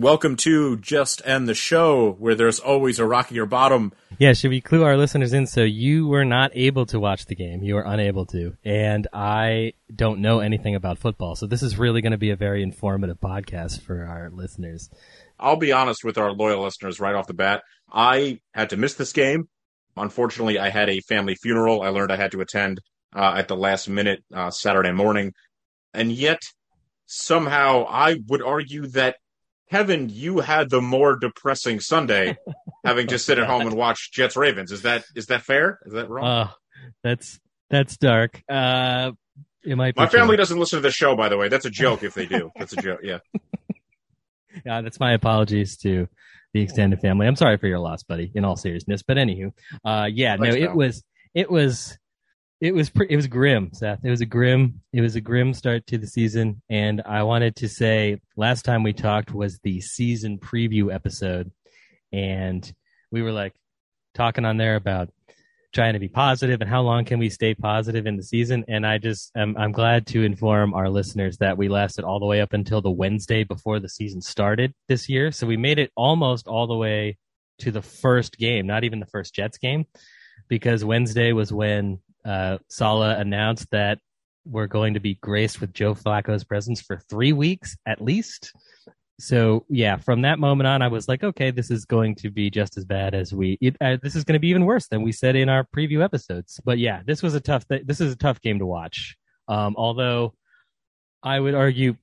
[0.00, 3.92] Welcome to Just End the Show, where there's always a rock in your bottom.
[4.18, 5.46] Yeah, should we clue our listeners in?
[5.46, 7.62] So you were not able to watch the game.
[7.62, 8.56] You were unable to.
[8.64, 11.36] And I don't know anything about football.
[11.36, 14.88] So this is really going to be a very informative podcast for our listeners.
[15.38, 17.62] I'll be honest with our loyal listeners right off the bat.
[17.92, 19.50] I had to miss this game.
[19.98, 22.80] Unfortunately, I had a family funeral I learned I had to attend
[23.14, 25.34] uh, at the last minute uh, Saturday morning.
[25.92, 26.40] And yet,
[27.04, 29.16] somehow, I would argue that,
[29.70, 32.36] Kevin, you had the more depressing Sunday
[32.84, 34.72] having to sit at home and watch Jets Ravens.
[34.72, 35.78] Is that is that fair?
[35.86, 36.26] Is that wrong?
[36.26, 36.48] Uh,
[37.04, 38.42] that's, that's dark.
[38.48, 39.12] Uh,
[39.62, 41.48] it might My family doesn't listen to the show, by the way.
[41.48, 42.50] That's a joke if they do.
[42.58, 43.00] That's a joke.
[43.02, 43.18] Yeah.
[44.66, 46.08] Yeah, that's my apologies to
[46.52, 47.28] the extended family.
[47.28, 48.32] I'm sorry for your loss, buddy.
[48.34, 49.52] In all seriousness, but anywho,
[49.84, 50.76] uh, yeah, no, Thanks, it pal.
[50.76, 51.96] was, it was,
[52.60, 54.04] it was, pre- it was grim, Seth.
[54.04, 57.56] It was a grim, it was a grim start to the season, and I wanted
[57.56, 61.50] to say last time we talked was the season preview episode,
[62.12, 62.70] and
[63.10, 63.54] we were like
[64.14, 65.10] talking on there about
[65.72, 68.64] trying to be positive and how long can we stay positive in the season.
[68.68, 72.40] And i just i'm glad to inform our listeners that we lasted all the way
[72.40, 75.30] up until the wednesday before the season started this year.
[75.30, 77.18] So we made it almost all the way
[77.58, 79.84] to the first game not even the first jets game
[80.48, 83.98] because wednesday was when uh Saleh announced that
[84.44, 88.52] we're going to be graced with joe flacco's presence for three weeks at least
[89.20, 92.50] so yeah, from that moment on, I was like, okay, this is going to be
[92.50, 93.58] just as bad as we.
[93.60, 96.02] It, uh, this is going to be even worse than we said in our preview
[96.02, 96.58] episodes.
[96.64, 97.68] But yeah, this was a tough.
[97.68, 99.16] Th- this is a tough game to watch.
[99.46, 100.34] Um, although
[101.22, 101.96] I would argue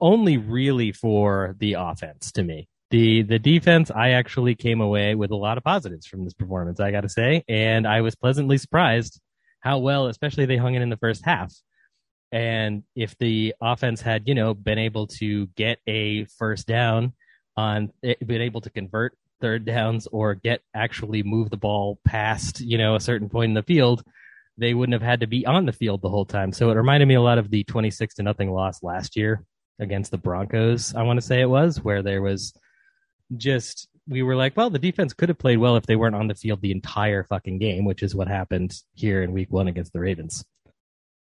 [0.00, 2.68] only really for the offense to me.
[2.90, 6.80] The the defense, I actually came away with a lot of positives from this performance.
[6.80, 9.20] I got to say, and I was pleasantly surprised
[9.64, 11.52] how well, especially they hung in in the first half.
[12.30, 17.14] And if the offense had, you know, been able to get a first down
[17.56, 22.60] on, eh, been able to convert third downs or get actually move the ball past,
[22.60, 24.04] you know, a certain point in the field,
[24.58, 26.52] they wouldn't have had to be on the field the whole time.
[26.52, 29.44] So it reminded me a lot of the 26 to nothing loss last year
[29.80, 30.94] against the Broncos.
[30.94, 32.52] I want to say it was where there was
[33.36, 36.28] just, we were like, well, the defense could have played well if they weren't on
[36.28, 39.92] the field the entire fucking game, which is what happened here in week one against
[39.92, 40.44] the Ravens.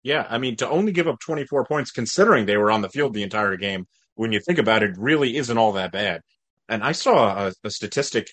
[0.01, 3.13] Yeah, I mean, to only give up 24 points, considering they were on the field
[3.13, 3.85] the entire game,
[4.16, 6.22] when you think about it, really isn't all that bad.
[6.69, 8.29] And I saw a, a statistic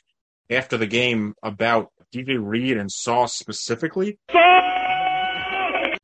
[0.49, 4.19] after the game about DJ Reed and Sauce specifically,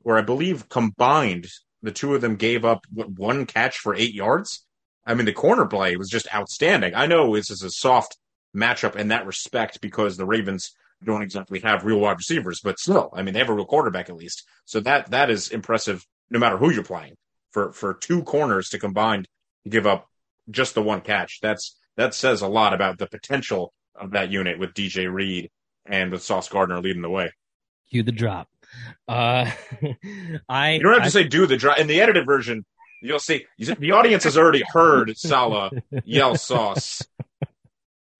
[0.01, 1.47] where I believe combined,
[1.81, 4.65] the two of them gave up what, one catch for eight yards.
[5.05, 6.93] I mean, the corner play was just outstanding.
[6.95, 8.17] I know this is a soft
[8.55, 10.71] matchup in that respect because the Ravens
[11.03, 14.09] don't exactly have real wide receivers, but still, I mean, they have a real quarterback
[14.09, 14.43] at least.
[14.65, 17.15] So that that is impressive, no matter who you're playing.
[17.51, 19.25] For for two corners to combine
[19.63, 20.07] to give up
[20.49, 24.57] just the one catch, that's that says a lot about the potential of that unit
[24.57, 25.51] with DJ Reed
[25.85, 27.31] and with Sauce Gardner leading the way.
[27.89, 28.47] Cue the drop.
[29.07, 29.51] Uh,
[30.49, 32.65] I You don't have to say do the drop in the edited version.
[33.01, 35.73] You'll see the audience has already heard Saleh
[36.05, 37.03] yell Sauce.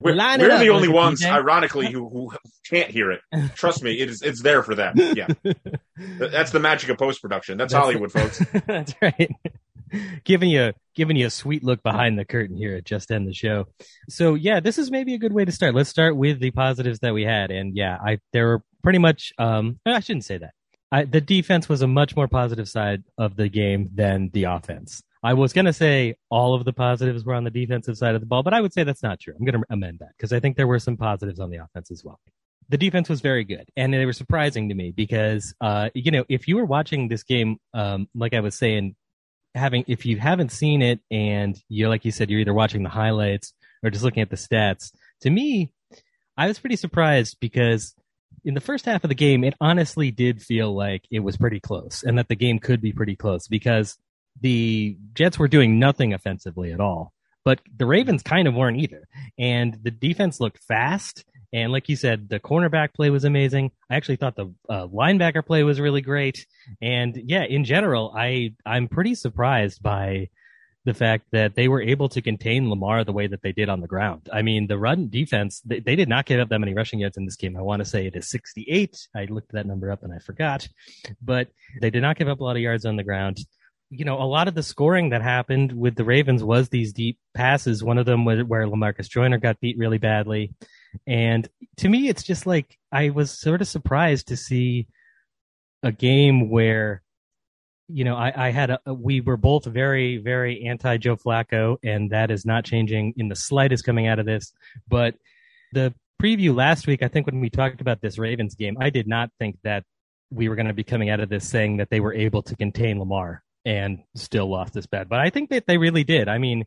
[0.04, 1.32] We're, we're up, the only ones, DJ.
[1.32, 2.32] ironically, who, who
[2.70, 3.22] can't hear it.
[3.56, 4.96] Trust me, it is it's there for them.
[4.98, 5.28] Yeah,
[6.18, 7.58] that's the magic of post production.
[7.58, 8.42] That's, That's- Hollywood, folks.
[8.68, 9.32] That's right.
[10.24, 13.34] giving you giving you a sweet look behind the curtain here at just end the
[13.34, 13.68] show.
[14.10, 15.76] So yeah, this is maybe a good way to start.
[15.76, 19.34] Let's start with the positives that we had, and yeah, I there were pretty much.
[19.38, 20.54] Um, I shouldn't say that.
[20.92, 25.02] I, the defense was a much more positive side of the game than the offense.
[25.24, 28.22] I was going to say all of the positives were on the defensive side of
[28.22, 29.34] the ball, but I would say that's not true.
[29.38, 31.92] I'm going to amend that because I think there were some positives on the offense
[31.92, 32.20] as well.
[32.70, 36.26] The defense was very good, and they were surprising to me because, uh, you know,
[36.30, 38.96] if you were watching this game, um, like I was saying,
[39.56, 42.90] having if you haven't seen it and you're like you said, you're either watching the
[42.90, 43.54] highlights
[43.84, 44.92] or just looking at the stats.
[45.22, 45.72] To me,
[46.38, 47.94] I was pretty surprised because
[48.44, 51.60] in the first half of the game, it honestly did feel like it was pretty
[51.60, 53.98] close and that the game could be pretty close because
[54.42, 57.14] the Jets were doing nothing offensively at all.
[57.46, 59.08] But the Ravens kind of weren't either.
[59.38, 61.26] And the defense looked fast.
[61.52, 63.72] And like you said, the cornerback play was amazing.
[63.90, 66.48] I actually thought the uh, linebacker play was really great.
[66.82, 70.30] And yeah, in general, I, I'm pretty surprised by
[70.86, 73.80] the fact that they were able to contain Lamar the way that they did on
[73.80, 74.30] the ground.
[74.34, 77.18] I mean, the run defense, they, they did not give up that many rushing yards
[77.18, 77.56] in this game.
[77.56, 79.08] I want to say it is 68.
[79.16, 80.68] I looked that number up and I forgot,
[81.22, 81.48] but
[81.80, 83.38] they did not give up a lot of yards on the ground.
[83.96, 87.20] You know, a lot of the scoring that happened with the Ravens was these deep
[87.34, 87.84] passes.
[87.84, 90.54] One of them was where Lamarcus Joyner got beat really badly.
[91.06, 91.48] And
[91.78, 94.88] to me, it's just like I was sort of surprised to see
[95.84, 97.04] a game where
[97.90, 102.10] you know, I, I had a, we were both very, very anti Joe Flacco, and
[102.12, 104.54] that is not changing in the slightest coming out of this.
[104.88, 105.16] But
[105.74, 109.08] the preview last week, I think when we talked about this Ravens game, I did
[109.08, 109.84] not think that
[110.32, 112.56] we were going to be coming out of this saying that they were able to
[112.56, 115.10] contain Lamar and still lost this bet.
[115.10, 116.28] But I think that they really did.
[116.28, 116.66] I mean,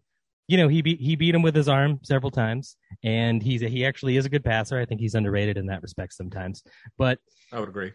[0.48, 3.68] you know, he beat he beat him with his arm several times, and he's a,
[3.68, 4.78] he actually is a good passer.
[4.78, 6.62] I think he's underrated in that respect sometimes.
[6.96, 7.18] But
[7.52, 7.92] I would agree.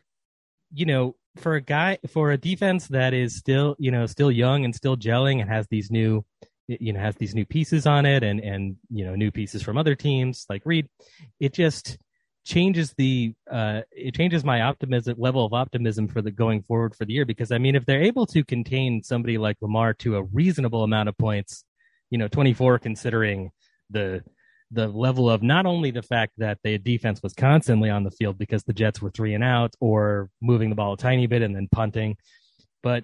[0.73, 4.65] You know, for a guy for a defense that is still you know still young
[4.65, 6.25] and still gelling and has these new
[6.67, 9.77] you know has these new pieces on it and and you know new pieces from
[9.77, 10.87] other teams like Reed,
[11.39, 11.97] it just
[12.43, 17.05] changes the uh it changes my optimism level of optimism for the going forward for
[17.05, 20.23] the year because I mean if they're able to contain somebody like Lamar to a
[20.23, 21.63] reasonable amount of points,
[22.09, 23.51] you know 24 considering
[23.89, 24.23] the
[24.71, 28.37] the level of not only the fact that the defense was constantly on the field
[28.37, 31.55] because the Jets were three and out or moving the ball a tiny bit and
[31.55, 32.15] then punting,
[32.81, 33.03] but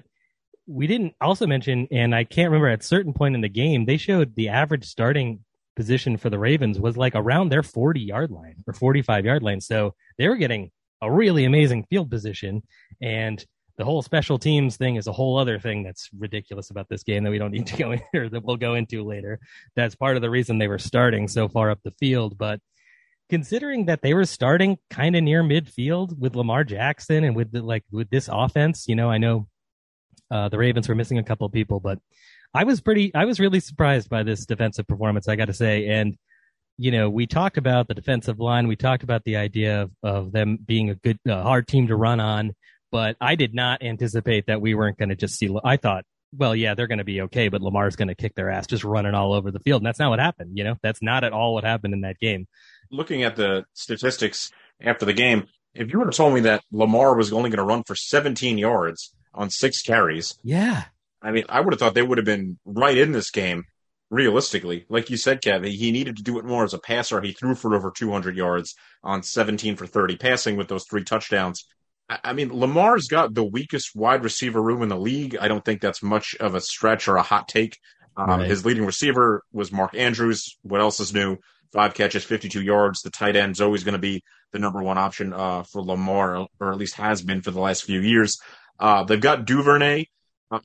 [0.67, 3.97] we didn't also mention, and I can't remember at certain point in the game, they
[3.97, 5.39] showed the average starting
[5.77, 9.61] position for the Ravens was like around their 40 yard line or 45 yard line.
[9.61, 10.71] So they were getting
[11.01, 12.63] a really amazing field position.
[12.99, 13.45] And
[13.77, 17.23] the whole special teams thing is a whole other thing that's ridiculous about this game
[17.23, 19.39] that we don't need to go into that we'll go into later.
[19.75, 22.39] That's part of the reason they were starting so far up the field.
[22.39, 22.59] But
[23.29, 27.61] considering that they were starting kind of near midfield with Lamar Jackson and with the,
[27.61, 29.47] like with this offense, you know, I know
[30.31, 31.99] uh, the Ravens were missing a couple people, but
[32.53, 35.27] I was pretty, I was really surprised by this defensive performance.
[35.27, 36.17] I got to say, and
[36.77, 38.67] you know, we talked about the defensive line.
[38.67, 41.95] We talked about the idea of, of them being a good, uh, hard team to
[41.95, 42.53] run on
[42.91, 45.53] but I did not anticipate that we weren't going to just see.
[45.63, 46.05] I thought,
[46.35, 48.83] well, yeah, they're going to be okay, but Lamar's going to kick their ass just
[48.83, 49.81] running all over the field.
[49.81, 50.57] And that's not what happened.
[50.57, 52.47] You know, that's not at all what happened in that game.
[52.91, 54.51] Looking at the statistics
[54.81, 57.63] after the game, if you would have told me that Lamar was only going to
[57.63, 60.85] run for 17 yards on six carries, yeah,
[61.27, 63.65] I mean, I would have thought they would have been right in this game.
[64.09, 67.19] Realistically, like you said, Kev, he needed to do it more as a passer.
[67.19, 71.67] He threw for over 200 yards on 17 for 30 passing with those three touchdowns.
[72.07, 75.35] I mean, Lamar's got the weakest wide receiver room in the league.
[75.37, 77.77] I don't think that's much of a stretch or a hot take.
[78.15, 78.49] Um, right.
[78.49, 80.57] His leading receiver was Mark Andrews.
[80.61, 81.35] What else is new?
[81.73, 83.01] Five catches, 52 yards.
[83.01, 84.23] The tight end's always going to be
[84.53, 87.83] the number one option uh, for Lamar, or at least has been for the last
[87.83, 88.39] few years.
[88.79, 90.05] Uh, they've got Duvernay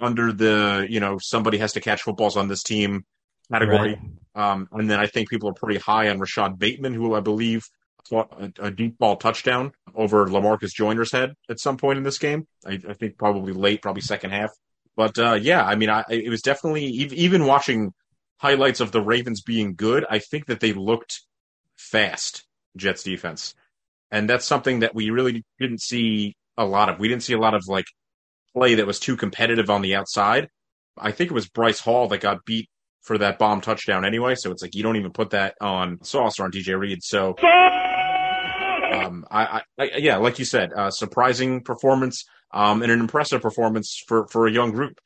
[0.00, 3.05] under the, you know, somebody has to catch footballs on this team
[3.50, 3.99] category.
[4.34, 4.52] Right.
[4.52, 7.64] Um, and then I think people are pretty high on Rashad Bateman, who I believe
[8.11, 12.46] a, a, deep ball touchdown over Lamarcus Joyner's head at some point in this game.
[12.67, 14.50] I, I think probably late, probably second half.
[14.96, 17.93] But uh, yeah, I mean, I, it was definitely even watching
[18.38, 20.05] highlights of the Ravens being good.
[20.08, 21.23] I think that they looked
[21.76, 22.44] fast,
[22.76, 23.55] Jets defense,
[24.11, 26.99] and that's something that we really didn't see a lot of.
[26.99, 27.87] We didn't see a lot of like
[28.55, 30.49] play that was too competitive on the outside.
[30.99, 32.69] I think it was Bryce Hall that got beat
[33.03, 34.35] for that bomb touchdown anyway.
[34.35, 37.03] So it's like you don't even put that on Sauce or on DJ Reed.
[37.03, 37.35] So
[38.93, 44.03] um, I, I, yeah, like you said, uh, surprising performance um, and an impressive performance
[44.06, 45.01] for, for a young group.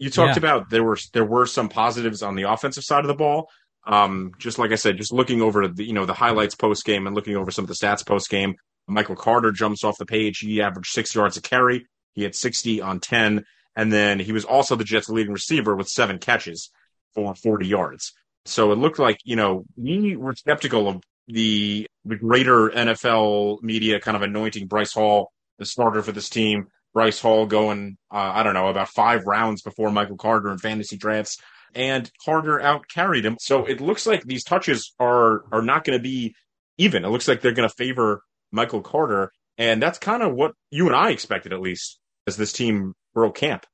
[0.00, 0.38] You talked yeah.
[0.38, 3.48] about there were there were some positives on the offensive side of the ball.
[3.88, 7.06] Um, just like I said, just looking over the you know the highlights post game
[7.06, 8.54] and looking over some of the stats post game,
[8.86, 10.38] Michael Carter jumps off the page.
[10.38, 11.86] He averaged six yards a carry.
[12.14, 13.44] He had 60 on 10.
[13.76, 16.70] And then he was also the Jets' leading receiver with seven catches
[17.14, 18.12] for 40 yards.
[18.44, 24.00] So it looked like, you know, we were skeptical of the, the greater NFL media
[24.00, 26.68] kind of anointing Bryce Hall the starter for this team.
[26.94, 30.96] Bryce Hall going, uh, I don't know, about five rounds before Michael Carter in fantasy
[30.96, 31.38] drafts.
[31.74, 33.36] And Carter out carried him.
[33.40, 36.34] So it looks like these touches are are not going to be
[36.78, 37.04] even.
[37.04, 39.32] It looks like they're going to favor Michael Carter.
[39.56, 43.36] And that's kind of what you and I expected, at least, as this team broke
[43.36, 43.66] camp.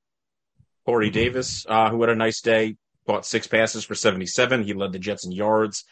[0.86, 1.14] Corey mm-hmm.
[1.14, 4.64] Davis, uh, who had a nice day, caught six passes for 77.
[4.64, 5.84] He led the Jets in yards.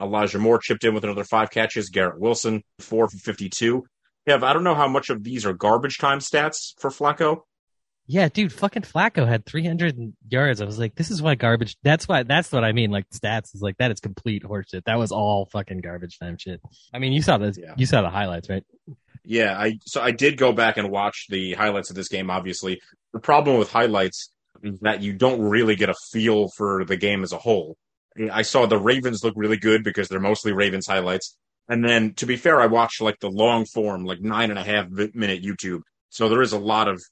[0.00, 1.90] Elijah Moore chipped in with another five catches.
[1.90, 3.84] Garrett Wilson, four for 52.
[4.28, 7.42] Kev, I don't know how much of these are garbage time stats for Flacco.
[8.06, 10.60] Yeah, dude, fucking Flacco had 300 yards.
[10.60, 11.76] I was like, this is why garbage.
[11.82, 12.22] That's why.
[12.22, 12.90] That's what I mean.
[12.90, 14.84] Like stats is like that is complete horseshit.
[14.84, 16.60] That was all fucking garbage time shit.
[16.92, 17.74] I mean, you saw the yeah.
[17.78, 18.64] you saw the highlights, right?
[19.24, 22.30] Yeah, I so I did go back and watch the highlights of this game.
[22.30, 22.80] Obviously,
[23.14, 24.30] the problem with highlights
[24.62, 27.78] is that you don't really get a feel for the game as a whole.
[28.30, 31.36] I saw the Ravens look really good because they're mostly Ravens highlights.
[31.68, 34.62] And then, to be fair, I watched like the long form, like nine and a
[34.62, 35.80] half minute YouTube.
[36.10, 37.02] So there is a lot of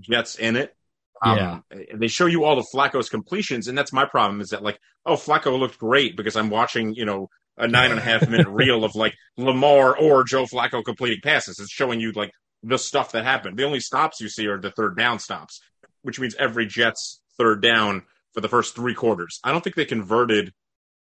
[0.00, 0.74] Jets in it.
[1.24, 1.60] Yeah.
[1.70, 4.78] Um, they show you all the Flacco's completions, and that's my problem is that like,
[5.06, 8.48] oh, Flacco looked great because I'm watching, you know, a nine and a half minute
[8.50, 11.58] reel of like Lamar or Joe Flacco completing passes.
[11.58, 12.32] It's showing you like
[12.62, 13.56] the stuff that happened.
[13.56, 15.60] The only stops you see are the third down stops,
[16.02, 19.40] which means every Jets third down for the first three quarters.
[19.44, 20.52] I don't think they converted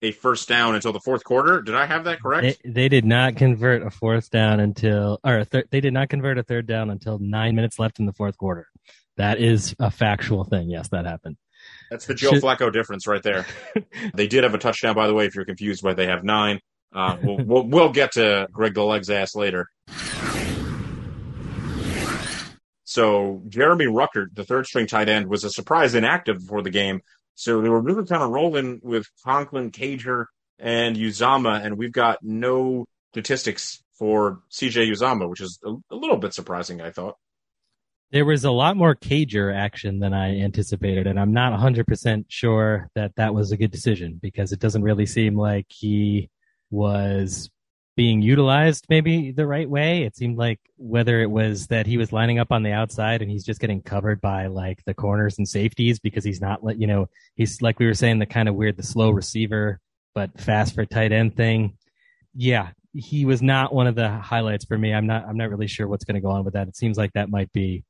[0.02, 1.62] a first down until the fourth quarter.
[1.62, 2.62] Did I have that correct?
[2.64, 6.38] They, they did not convert a fourth down until, or thir- they did not convert
[6.38, 8.68] a third down until nine minutes left in the fourth quarter.
[9.20, 10.70] That is a factual thing.
[10.70, 11.36] Yes, that happened.
[11.90, 13.46] That's the Joe Should- Flacco difference right there.
[14.14, 15.26] they did have a touchdown, by the way.
[15.26, 16.62] If you're confused why they have nine,
[16.96, 19.68] uh, we'll, we'll we'll get to Greg the Legs ass later.
[22.86, 27.02] So Jeremy Ruckert, the third string tight end, was a surprise inactive before the game.
[27.36, 30.28] So they were really kind of rolling with Conklin, Cager,
[30.60, 36.18] and Uzomah, and we've got no statistics for CJ Uzomah, which is a, a little
[36.18, 37.18] bit surprising, I thought.
[38.12, 42.90] There was a lot more cager action than I anticipated, and I'm not 100% sure
[42.96, 46.30] that that was a good decision because it doesn't really seem like he
[46.72, 47.50] was
[48.00, 50.04] being utilized maybe the right way.
[50.04, 53.30] It seemed like whether it was that he was lining up on the outside and
[53.30, 56.88] he's just getting covered by like the corners and safeties because he's not, let you
[56.88, 59.82] know, he's like we were saying, the kind of weird, the slow receiver,
[60.16, 61.78] but fast for tight end thing.
[62.34, 64.94] Yeah, he was not one of the highlights for me.
[64.94, 66.70] I'm not, I'm not really sure what's going to go on with that.
[66.70, 67.84] It seems like that might be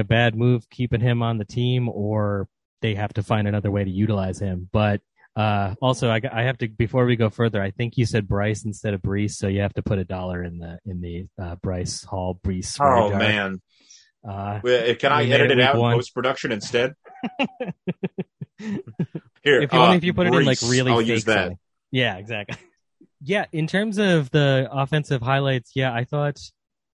[0.00, 2.48] a bad move keeping him on the team or
[2.82, 4.68] they have to find another way to utilize him.
[4.72, 5.00] But
[5.36, 7.62] uh, also, I, I have to before we go further.
[7.62, 10.42] I think you said Bryce instead of Breece, so you have to put a dollar
[10.42, 12.76] in the in the uh, Bryce Hall Breece.
[12.80, 13.18] Oh radar.
[13.18, 13.62] man,
[14.28, 14.60] Uh,
[14.98, 16.94] Can I edit it out in post production instead?
[18.58, 21.24] Here, if you uh, only if you put it in like really I'll fake use
[21.24, 21.34] that.
[21.34, 21.58] selling.
[21.90, 22.56] Yeah, exactly.
[23.22, 26.38] Yeah, in terms of the offensive highlights, yeah, I thought,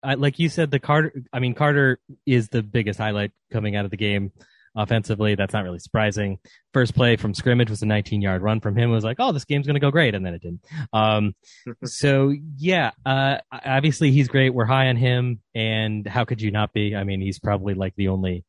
[0.03, 1.13] I, like you said, the Carter.
[1.33, 4.33] I mean, Carter is the biggest highlight coming out of the game
[4.77, 5.35] offensively.
[5.35, 6.39] That's not really surprising.
[6.73, 8.91] First play from scrimmage was a 19 yard run from him.
[8.91, 10.65] It was like, oh, this game's going to go great, and then it didn't.
[10.93, 11.35] Um,
[11.85, 14.51] so yeah, uh, obviously he's great.
[14.51, 16.95] We're high on him, and how could you not be?
[16.95, 18.45] I mean, he's probably like the only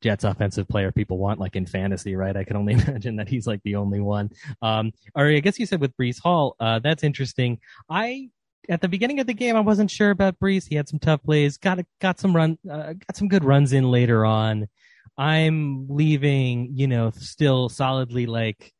[0.00, 2.36] Jets offensive player people want, like in fantasy, right?
[2.36, 4.30] I can only imagine that he's like the only one.
[4.60, 7.58] Um, or I guess you said with Breece Hall, uh, that's interesting.
[7.88, 8.30] I
[8.68, 10.68] at the beginning of the game, I wasn't sure about Breece.
[10.68, 13.90] He had some tough plays, got got some run, uh, got some good runs in
[13.90, 14.68] later on.
[15.16, 18.72] I'm leaving, you know, still solidly like.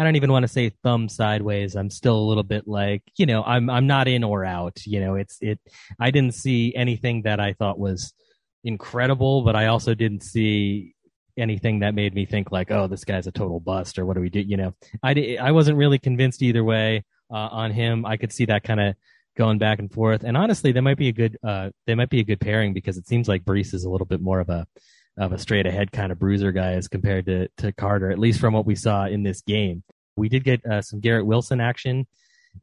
[0.00, 1.74] I don't even want to say thumb sideways.
[1.74, 4.86] I'm still a little bit like, you know, I'm I'm not in or out.
[4.86, 5.58] You know, it's it.
[5.98, 8.12] I didn't see anything that I thought was
[8.62, 10.94] incredible, but I also didn't see
[11.36, 14.20] anything that made me think like, oh, this guy's a total bust or what do
[14.20, 14.40] we do?
[14.40, 18.04] You know, I, I wasn't really convinced either way uh, on him.
[18.04, 18.94] I could see that kind of
[19.38, 20.24] going back and forth.
[20.24, 22.98] And honestly, they might be a good, uh, they might be a good pairing because
[22.98, 24.66] it seems like Breece is a little bit more of a,
[25.16, 28.40] of a straight ahead kind of bruiser guy as compared to, to Carter, at least
[28.40, 29.84] from what we saw in this game.
[30.16, 32.06] We did get uh, some Garrett Wilson action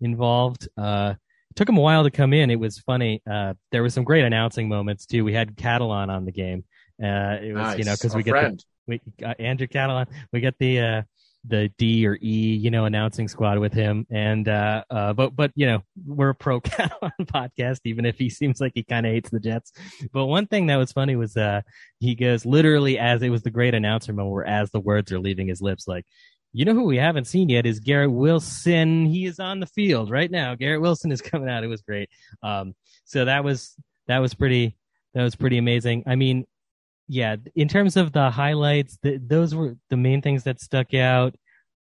[0.01, 0.67] involved.
[0.77, 1.15] Uh,
[1.49, 2.51] it took him a while to come in.
[2.51, 3.21] It was funny.
[3.29, 5.23] Uh, there was some great announcing moments too.
[5.23, 6.65] We had Catalon on the game.
[7.01, 7.77] Uh, it was, nice.
[7.77, 11.01] you know, because we get the, we uh, Andrew Catalon, we get the uh,
[11.47, 15.51] the D or E, you know, announcing squad with him, and uh, uh, but but
[15.55, 19.29] you know, we're a pro podcast, even if he seems like he kind of hates
[19.29, 19.71] the Jets.
[20.11, 21.61] But one thing that was funny was uh,
[21.99, 25.19] he goes literally as it was the great announcer moment, where as the words are
[25.19, 26.05] leaving his lips, like.
[26.57, 29.07] You know who we haven't seen yet is Garrett Wilson.
[29.07, 30.55] He is on the field right now.
[30.55, 31.65] Garrett Wilson is coming out.
[31.65, 32.07] It was great.
[32.43, 32.73] Um,
[33.03, 33.75] so that was
[34.07, 34.77] that was pretty
[35.13, 36.03] that was pretty amazing.
[36.07, 36.45] I mean,
[37.07, 41.35] yeah, in terms of the highlights, the, those were the main things that stuck out.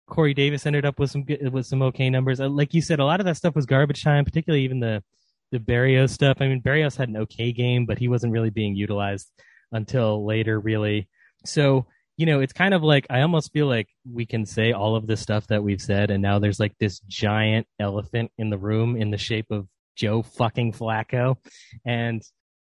[0.08, 2.40] Corey Davis ended up with some with some okay numbers.
[2.42, 5.04] Uh, Like you said, a lot of that stuff was garbage time, particularly even the
[5.52, 6.38] the Berrios stuff.
[6.42, 9.30] I mean, Berrios had an okay game, but he wasn't really being utilized
[9.72, 11.08] until later, really.
[11.46, 11.86] So
[12.18, 15.08] you know, it's kind of like I almost feel like we can say all of
[15.08, 18.96] the stuff that we've said, and now there's like this giant elephant in the room
[18.96, 21.38] in the shape of Joe fucking Flacco,
[21.86, 22.22] and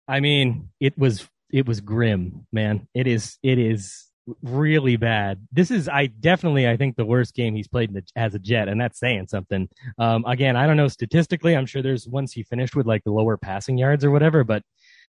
[0.07, 2.87] I mean, it was it was grim, man.
[2.93, 4.09] It is it is
[4.41, 5.45] really bad.
[5.51, 8.39] This is I definitely I think the worst game he's played in the, as a
[8.39, 9.69] Jet, and that's saying something.
[9.97, 11.55] Um, again, I don't know statistically.
[11.55, 14.63] I'm sure there's ones he finished with like the lower passing yards or whatever, but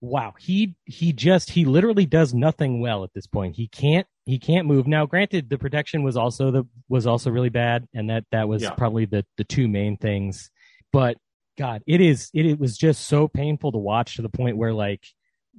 [0.01, 3.57] wow, he he just he literally does nothing well at this point.
[3.57, 4.87] He can't he can't move.
[4.87, 8.63] Now, granted, the protection was also the was also really bad, and that that was
[8.63, 8.71] Yeah.
[8.71, 10.51] probably the the two main things.
[10.93, 11.17] But
[11.57, 12.31] God, it is.
[12.33, 15.03] It, it was just so painful to watch to the point where, like,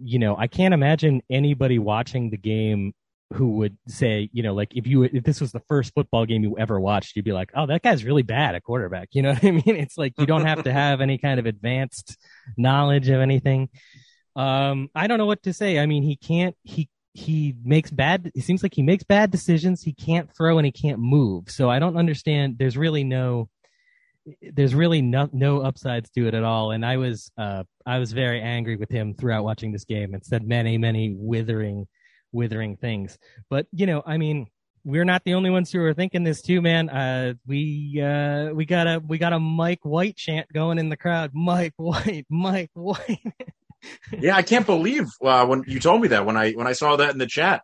[0.02, 2.94] you know, I can't imagine anybody watching the game
[3.34, 6.44] who would say, you know, like if you if this was the first football game
[6.44, 9.10] you ever watched, you'd be like, oh, that guy's really bad at quarterback.
[9.14, 9.76] You know what I mean?
[9.76, 12.18] It's like you don't have to have any kind of advanced
[12.58, 13.70] knowledge of anything.
[14.36, 15.80] Um, I don't know what to say.
[15.80, 16.56] I mean, he can't.
[16.64, 18.32] He he makes bad.
[18.34, 19.82] It seems like he makes bad decisions.
[19.82, 21.50] He can't throw and he can't move.
[21.50, 22.58] So I don't understand.
[22.58, 23.50] There's really no.
[24.42, 26.72] There's really no no upsides to it at all.
[26.72, 30.24] And I was uh I was very angry with him throughout watching this game and
[30.26, 31.88] said many many withering
[32.32, 33.18] withering things.
[33.50, 34.48] But you know, I mean,
[34.84, 36.90] we're not the only ones who are thinking this too, man.
[36.90, 40.98] Uh, we uh, we got a we got a Mike White chant going in the
[40.98, 41.32] crowd.
[41.34, 43.20] Mike White, Mike White.
[44.20, 46.96] yeah, I can't believe uh, when you told me that when I when I saw
[46.98, 47.64] that in the chat.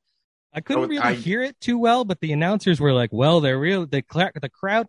[0.54, 3.60] I couldn't really I- hear it too well, but the announcers were like, "Well, they're
[3.60, 4.04] real." The
[4.42, 4.88] the crowd,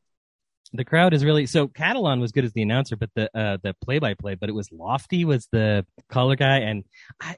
[0.72, 1.68] the crowd is really so.
[1.68, 4.52] Catalon was good as the announcer, but the uh, the play by play, but it
[4.52, 6.84] was Lofton was the color guy, and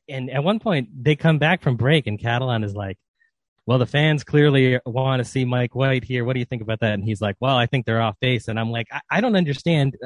[0.09, 2.99] and at one point they come back from break, and Catalon is like,
[3.67, 6.25] "Well, the fans clearly want to see Mike White here.
[6.25, 8.49] What do you think about that?" And he's like, "Well, I think they're off base,"
[8.49, 9.97] and I'm like, I, I don't understand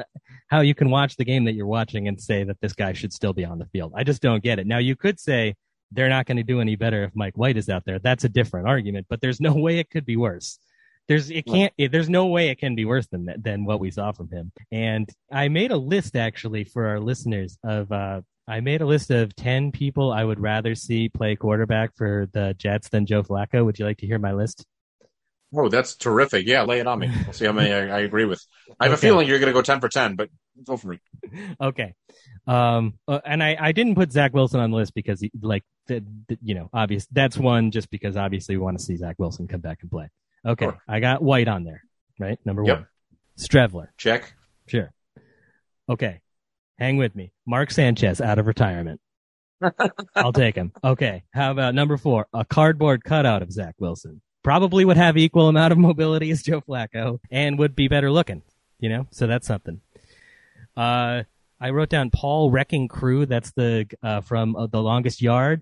[0.47, 3.13] how you can watch the game that you're watching and say that this guy should
[3.13, 3.93] still be on the field.
[3.95, 4.67] I just don't get it.
[4.67, 5.55] Now you could say
[5.93, 7.99] they're not going to do any better if Mike White is out there.
[7.99, 10.59] That's a different argument, but there's no way it could be worse.
[11.07, 11.73] There's it can't.
[11.77, 14.29] It, there's no way it can be worse than that- than what we saw from
[14.29, 14.51] him.
[14.71, 17.91] And I made a list actually for our listeners of.
[17.91, 22.27] uh I made a list of ten people I would rather see play quarterback for
[22.33, 23.63] the Jets than Joe Flacco.
[23.63, 24.65] Would you like to hear my list?
[25.55, 26.45] Oh, that's terrific.
[26.45, 27.09] Yeah, lay it on me.
[27.25, 28.43] We'll see how many I, I agree with.
[28.81, 28.99] I have Okay.
[28.99, 30.29] a feeling you're going to go 10 for 10, but
[30.65, 30.99] go for it.
[31.61, 31.93] okay.
[32.47, 35.63] Um, uh, and I, I didn't put Zach Wilson on the list because he, like,
[35.87, 37.07] the, the, you know, obvious.
[37.11, 40.09] That's one just because obviously we want to see Zach Wilson come back and play.
[40.45, 40.65] Okay.
[40.65, 40.81] Sure.
[40.87, 41.83] I got White on there,
[42.19, 42.39] right?
[42.45, 42.77] Number Yep.
[42.77, 42.87] one.
[43.37, 43.87] Streveler.
[43.97, 44.33] Check.
[44.67, 44.91] Sure.
[45.89, 46.21] Okay.
[46.77, 47.31] Hang with me.
[47.45, 48.99] Mark Sanchez out of retirement.
[50.15, 50.71] I'll take him.
[50.83, 51.23] Okay.
[51.33, 52.27] How about number four?
[52.33, 54.21] A cardboard cutout of Zach Wilson.
[54.43, 58.41] Probably would have equal amount of mobility as Joe Flacco and would be better looking,
[58.79, 59.07] you know?
[59.11, 59.79] So that's something.
[60.75, 61.23] Uh,
[61.61, 63.25] I wrote down Paul Wrecking Crewe.
[63.25, 65.61] That's the, uh, from uh, The Longest Yard.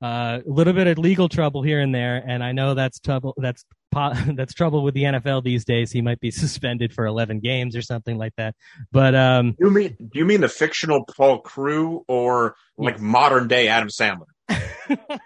[0.00, 3.34] Uh, a little bit of legal trouble here and there, and I know that's trouble.
[3.36, 3.64] That's
[4.34, 5.92] that's trouble with the NFL these days.
[5.92, 8.54] He might be suspended for 11 games or something like that.
[8.90, 13.68] But um, You mean do you mean the fictional Paul Crewe or like modern day
[13.68, 14.26] Adam Sandler?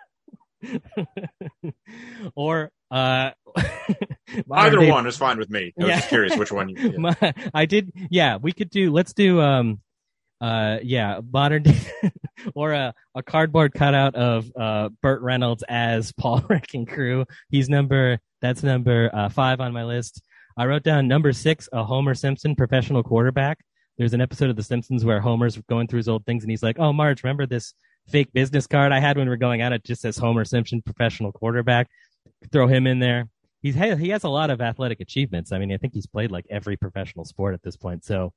[2.35, 3.31] or uh,
[4.51, 5.73] Either one is fine with me.
[5.79, 5.97] I was Yeah.
[5.97, 6.69] just curious which one.
[6.69, 6.99] You.
[6.99, 7.93] My- I did.
[8.11, 8.93] Yeah, we could do.
[8.93, 9.41] Let's do.
[9.41, 9.81] Um,
[10.41, 11.79] uh, yeah, modern day,
[12.55, 17.25] or a a cardboard cutout of uh Burt Reynolds as Paul Wrecking Crewe.
[17.51, 18.19] He's number.
[18.43, 20.23] That's number uh, five on my list.
[20.59, 23.59] I wrote down number six, a Homer Simpson professional quarterback.
[23.99, 26.63] There's an episode of The Simpsons where Homer's going through his old things and he's
[26.63, 27.75] like, "Oh, Marge, remember this
[28.09, 29.73] fake business card I had when we were going out?
[29.73, 31.89] It just says Homer Simpson professional quarterback.
[32.53, 33.29] Throw him in there."
[33.63, 35.51] He's he has a lot of athletic achievements.
[35.51, 38.05] I mean, I think he's played like every professional sport at this point.
[38.05, 38.33] So,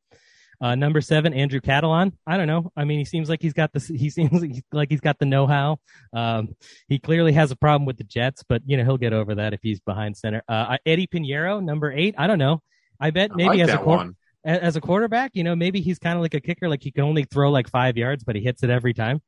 [0.61, 2.11] uh, number seven, Andrew Catalon.
[2.27, 2.71] I don't know.
[2.75, 5.47] I mean, he seems like he's got the he seems like he's got the know
[5.47, 5.79] how.
[6.13, 6.55] Um,
[6.87, 9.53] he clearly has a problem with the Jets, but you know he'll get over that
[9.53, 10.43] if he's behind center.
[10.47, 12.15] Uh, Eddy Piñeiro, number eight.
[12.17, 12.61] I don't know.
[12.99, 14.15] I bet I maybe like as a that quar- one.
[14.45, 16.67] a- as a quarterback, you know, maybe he's kind of like a kicker.
[16.67, 19.21] Like he can only throw like five yards, but he hits it every time.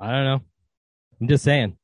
[0.00, 0.40] I don't know.
[1.20, 1.76] I'm just saying.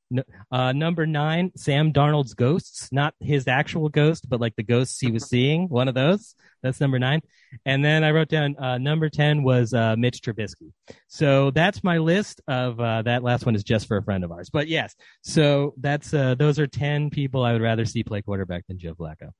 [0.52, 5.10] Uh, number nine, Sam Darnold's ghosts, not his actual ghost, but like the ghosts he
[5.10, 5.68] was seeing.
[5.68, 6.34] One of those.
[6.64, 7.20] That's number nine.
[7.66, 10.72] And then I wrote down uh, number ten was uh, Mitch Trubisky.
[11.08, 14.32] So that's my list of uh, that last one is just for a friend of
[14.32, 14.48] ours.
[14.50, 18.66] But yes, so that's uh, those are ten people I would rather see play quarterback
[18.66, 19.30] than Joe Flacco.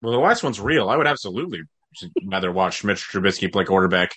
[0.00, 0.88] Well, the last one's real.
[0.88, 1.62] I would absolutely
[2.24, 4.14] rather watch Mitch Trubisky play quarterback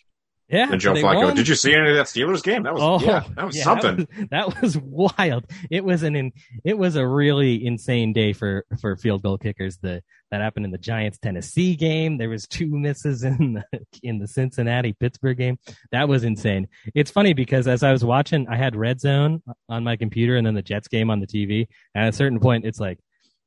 [0.50, 1.26] Yeah, than Joe Flacco.
[1.26, 1.36] won.
[1.36, 2.64] Did you see any of that Steelers game?
[2.64, 4.08] That was Oh, yeah, that was yeah, something.
[4.32, 5.46] That was, that was wild.
[5.70, 6.32] It was an in,
[6.64, 9.78] it was a really insane day for for field goal kickers.
[9.78, 12.18] The that happened in the Giants Tennessee game.
[12.18, 15.60] There was two misses in the in the Cincinnati Pittsburgh game.
[15.92, 16.70] That was insane.
[16.96, 20.48] It's funny because as I was watching, I had Red Zone on my computer and
[20.48, 21.68] then the Jets game on the TV.
[21.94, 23.00] And at a certain point, it's like.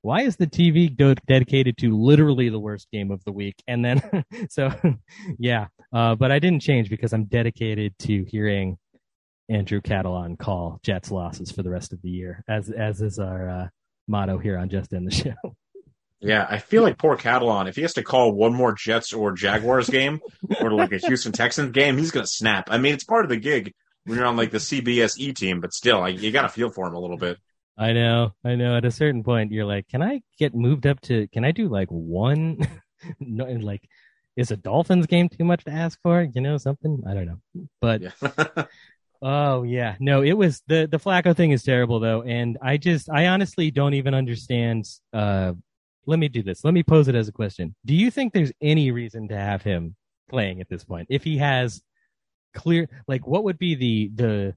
[0.03, 3.63] Why is the TV do- dedicated to literally the worst game of the week?
[3.69, 4.71] And then, so,
[5.39, 8.79] yeah, uh, but I didn't change because I'm dedicated to hearing
[9.49, 13.49] Andrew Catalon call Jets losses for the rest of the year, as as is our
[13.49, 13.69] uh,
[14.09, 15.35] motto here on Just End the Show.
[16.23, 17.67] Yeah, I feel like poor Catalon.
[17.67, 20.21] If he has to call one more Jets or Jaguars game,
[20.61, 22.69] or like a Houston Texans game, he's gonna snap.
[22.71, 23.73] I mean, it's part of the gig
[24.05, 26.87] when you're on like the CBS E team, but still, you got to feel for
[26.87, 27.39] him a little bit.
[27.79, 28.77] I know, I know.
[28.77, 31.27] At a certain point, you're like, can I get moved up to?
[31.29, 32.59] Can I do like one,
[33.21, 33.89] no, and like
[34.37, 36.23] is a Dolphins game too much to ask for?
[36.23, 37.67] You know, something I don't know.
[37.81, 38.65] But Yeah.
[39.23, 43.09] oh yeah, no, it was the the Flacco thing is terrible though, and I just
[43.11, 44.87] I honestly don't even understand.
[45.13, 45.55] Uh,
[46.07, 46.65] let me do this.
[46.65, 47.75] Let me pose it as a question.
[47.85, 49.97] Do you think there's any reason to have him
[50.29, 51.83] playing at this point if he has
[52.55, 54.55] clear like what would be the the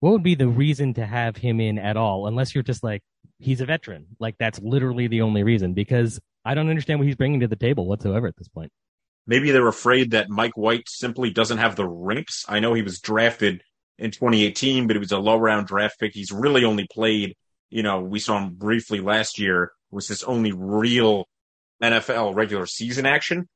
[0.00, 3.02] what would be the reason to have him in at all unless you're just like
[3.38, 7.16] he's a veteran like that's literally the only reason because i don't understand what he's
[7.16, 8.72] bringing to the table whatsoever at this point
[9.26, 12.44] Maybe they're afraid that Mike White simply doesn't have the rinks.
[12.48, 13.62] I know he was drafted
[13.98, 16.14] in 2018, but he was a low round draft pick.
[16.14, 17.34] He's really only played,
[17.68, 21.26] you know, we saw him briefly last year, was his only real
[21.82, 23.48] NFL regular season action.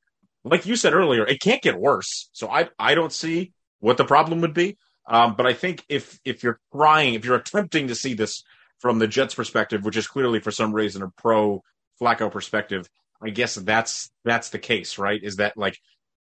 [0.43, 2.29] Like you said earlier, it can't get worse.
[2.33, 4.77] So I, I don't see what the problem would be.
[5.07, 8.43] Um, but I think if, if you're trying, if you're attempting to see this
[8.79, 11.61] from the Jets perspective, which is clearly for some reason a pro
[11.99, 12.87] Flacco perspective,
[13.21, 15.21] I guess that's that's the case, right?
[15.21, 15.77] Is that like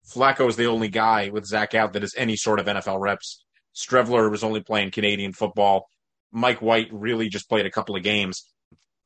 [0.08, 3.44] Flacco is the only guy with Zach out that has any sort of NFL reps.
[3.74, 5.86] Streveler was only playing Canadian football.
[6.32, 8.50] Mike White really just played a couple of games.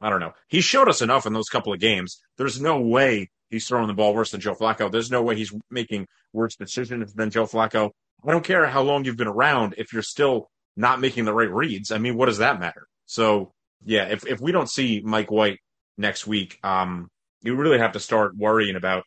[0.00, 0.32] I don't know.
[0.48, 2.20] He showed us enough in those couple of games.
[2.36, 4.90] There's no way he's throwing the ball worse than Joe Flacco.
[4.90, 7.90] There's no way he's making worse decisions than Joe Flacco.
[8.26, 11.50] I don't care how long you've been around if you're still not making the right
[11.50, 11.90] reads.
[11.90, 12.86] I mean, what does that matter?
[13.06, 13.52] So
[13.84, 15.58] yeah, if if we don't see Mike White
[15.98, 17.08] next week, um,
[17.42, 19.04] you really have to start worrying about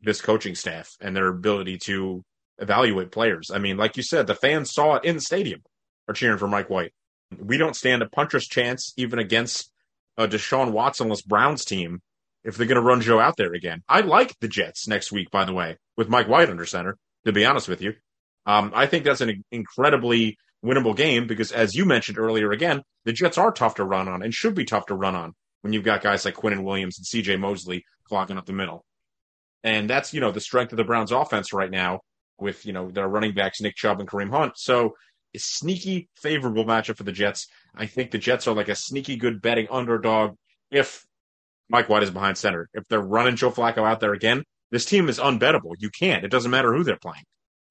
[0.00, 2.22] this coaching staff and their ability to
[2.58, 3.50] evaluate players.
[3.52, 5.62] I mean, like you said, the fans saw it in the stadium
[6.08, 6.92] are cheering for Mike White.
[7.38, 9.70] We don't stand a puncher's chance even against
[10.16, 12.00] a Deshaun Watsonless Browns team
[12.44, 13.82] if they're going to run Joe out there again.
[13.88, 17.32] I like the Jets next week, by the way, with Mike White under center, to
[17.32, 17.94] be honest with you.
[18.48, 23.12] Um, I think that's an incredibly winnable game because, as you mentioned earlier, again, the
[23.12, 25.84] Jets are tough to run on and should be tough to run on when you've
[25.84, 28.86] got guys like Quinnen Williams and CJ Mosley clogging up the middle.
[29.62, 32.00] And that's, you know, the strength of the Browns offense right now
[32.40, 34.54] with, you know, their running backs, Nick Chubb and Kareem Hunt.
[34.56, 34.94] So
[35.34, 37.48] a sneaky favorable matchup for the Jets.
[37.74, 40.36] I think the Jets are like a sneaky good betting underdog
[40.70, 41.04] if
[41.68, 42.70] Mike White is behind center.
[42.72, 45.74] If they're running Joe Flacco out there again, this team is unbettable.
[45.78, 46.24] You can't.
[46.24, 47.24] It doesn't matter who they're playing.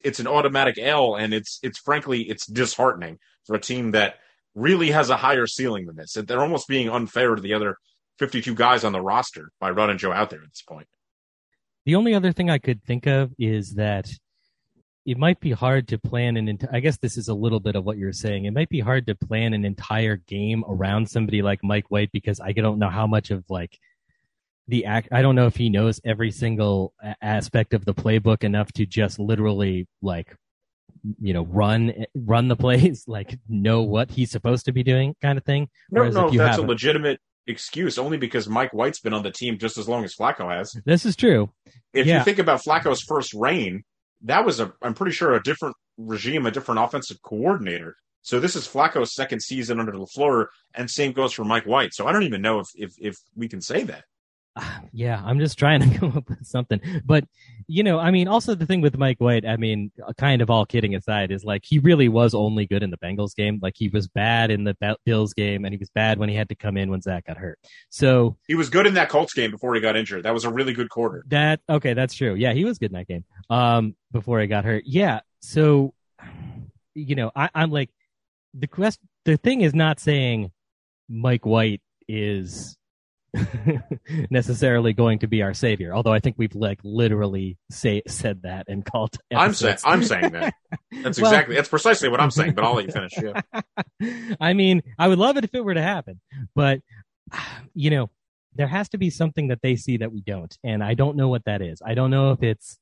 [0.07, 4.15] It's an automatic L, and it's it's frankly it's disheartening for a team that
[4.55, 6.13] really has a higher ceiling than this.
[6.13, 7.77] They're almost being unfair to the other
[8.19, 10.87] 52 guys on the roster by running Joe out there at this point.
[11.85, 14.09] The only other thing I could think of is that
[15.05, 16.59] it might be hard to plan an.
[16.71, 18.45] I guess this is a little bit of what you're saying.
[18.45, 22.41] It might be hard to plan an entire game around somebody like Mike White because
[22.41, 23.79] I don't know how much of like
[24.67, 25.09] the act.
[25.11, 28.85] I don't know if he knows every single a- aspect of the playbook enough to
[28.85, 30.35] just literally like
[31.21, 35.37] you know run run the plays like know what he's supposed to be doing kind
[35.37, 38.73] of thing No, Whereas no, if you that's have a legitimate excuse only because Mike
[38.73, 40.75] White's been on the team just as long as Flacco has.
[40.85, 41.49] this is true
[41.93, 42.17] If Yeah.
[42.19, 43.83] you think about Flacco's first reign,
[44.23, 47.95] that was a I'm pretty sure a different regime, a different offensive coordinator.
[48.23, 51.93] So this is Flacco's second season under LaFleur, and same goes for Mike White.
[51.93, 54.03] So I don't even know if if, if we can say that.
[54.93, 56.79] yeah, I'm just trying to come up with something.
[57.05, 57.25] But,
[57.67, 60.65] you know, I mean, also the thing with Mike White, I mean, kind of all
[60.65, 63.59] kidding aside, is like he really was only good in the Bengals game.
[63.61, 66.49] Like he was bad in the Bills game, and he was bad when he had
[66.49, 67.59] to come in when Zach got hurt.
[67.89, 70.23] So He was good in that Colts game before he got injured.
[70.23, 71.23] That was a really good quarter.
[71.27, 72.35] that, okay, that's true.
[72.35, 74.83] Yeah, he was good in that game um, before he got hurt.
[74.85, 75.21] Yeah.
[75.41, 75.93] So,
[76.95, 77.89] you know, I, I'm like,
[78.53, 80.51] the quest, the thing is not saying
[81.09, 82.77] Mike White is
[84.29, 85.93] necessarily going to be our savior.
[85.93, 89.17] Although I think we've like literally say said that and called.
[89.35, 89.77] I'm saying.
[89.83, 90.53] I'm saying that.
[91.03, 92.53] That's Well- exactly that's precisely what I'm saying.
[92.53, 93.13] But I'll let you finish.
[93.17, 94.33] Yeah.
[94.41, 96.19] I mean, I would love it if it were to happen,
[96.55, 96.81] but
[97.73, 98.09] you know,
[98.55, 101.27] there has to be something that they see that we don't, and I don't know
[101.27, 101.81] what that is.
[101.85, 102.79] I don't know if it's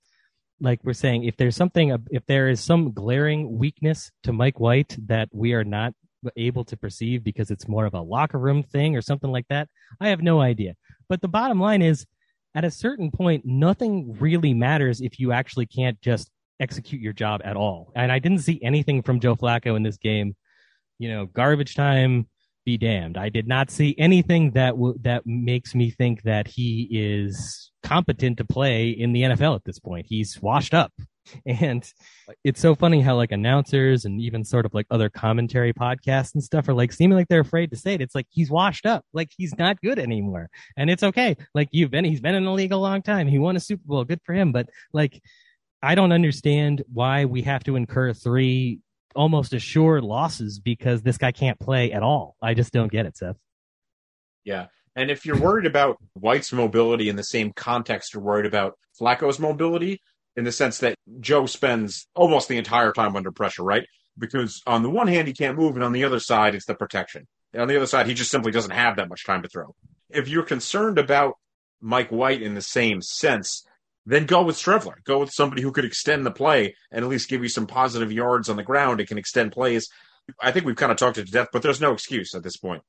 [0.62, 4.96] like we're saying if there's something if there is some glaring weakness to Mike White
[5.08, 5.94] that we are not
[6.36, 9.70] able to perceive because it's more of a locker room thing or something like that.
[10.00, 10.76] I have no idea.
[11.08, 12.06] But the bottom line is
[12.56, 17.42] at a certain point nothing really matters if you actually can't just execute your job
[17.44, 17.92] at all.
[17.96, 20.36] And I didn't see anything from Joe Flacco in this game.
[21.00, 22.28] You know, garbage time
[22.66, 23.18] be damned.
[23.18, 28.38] I did not see anything that w- that makes me think that he is competent
[28.38, 30.08] to play in the NFL at this point.
[30.10, 30.92] He's washed up.
[31.46, 31.90] And
[32.44, 36.44] it's so funny how like announcers and even sort of like other commentary podcasts and
[36.44, 38.02] stuff are like seeming like they're afraid to say it.
[38.02, 39.06] It's like he's washed up.
[39.14, 40.50] Like he's not good anymore.
[40.78, 41.36] And it's okay.
[41.54, 43.28] Like you've been he's been in the league a long time.
[43.28, 44.04] He won a Super Bowl.
[44.04, 44.52] Good for him.
[44.52, 45.22] But like
[45.82, 48.80] I don't understand why we have to incur three
[49.16, 52.36] almost assured losses because this guy can't play at all.
[52.42, 53.38] I just don't get it, Seth.
[54.44, 54.68] Yeah.
[54.96, 59.40] And if you're worried about White's mobility in the same context you're worried about Flacco's
[59.40, 60.02] mobility,
[60.36, 63.86] in the sense that Joe spends almost the entire time under pressure, right?
[64.18, 66.76] Because on the one hand, he can't move, and on the other side, it's the
[66.76, 67.28] protection.
[67.54, 69.76] And on the other side, he just simply doesn't have that much time to throw.
[70.10, 71.36] If you're concerned about
[71.82, 73.66] Mike White in the same sense,
[74.06, 75.04] then go with Streveler.
[75.04, 78.12] Go with somebody who could extend the play and at least give you some positive
[78.12, 79.90] yards on the ground and can extend plays.
[80.42, 82.58] I think we've kind of talked it to death, but there's no excuse at this
[82.58, 82.84] point.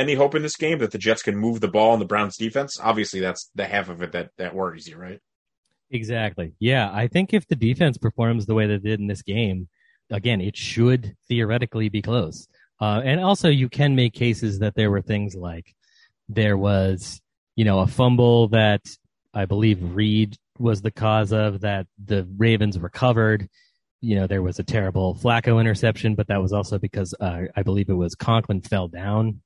[0.00, 2.38] Any hope in this game that the Jets can move the ball in the Browns
[2.38, 2.78] defense?
[2.82, 5.20] Obviously, that's the half of it that, that worries you, right?
[5.90, 6.54] Exactly.
[6.58, 9.68] Yeah, I think if the defense performs the way they did in this game,
[10.10, 12.48] again, it should theoretically be close.
[12.80, 15.74] Uh, and also, you can make cases that there were things like
[16.30, 17.20] there was,
[17.54, 18.80] you know, a fumble that
[19.34, 23.50] I believe Reed was the cause of that the Ravens recovered.
[24.00, 27.62] You know, there was a terrible Flacco interception, but that was also because uh, I
[27.62, 29.42] believe it was Conklin fell down.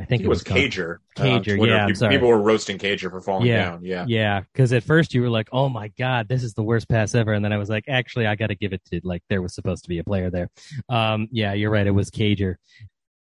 [0.00, 0.70] I think It was Conklin.
[0.70, 0.96] Cager.
[1.16, 1.66] Cager, Twitter.
[1.66, 2.14] yeah, sorry.
[2.14, 3.70] People were roasting Cager for falling Yeah.
[3.70, 3.84] down.
[3.84, 4.04] Yeah.
[4.08, 7.14] Yeah, because at first you were like, "Oh my god, this is the worst pass
[7.14, 9.42] ever," and then I was like, "Actually, I got to give it to like there
[9.42, 10.50] was supposed to be a player there."
[10.88, 11.86] Um, yeah, you're right.
[11.86, 12.56] It was Cager.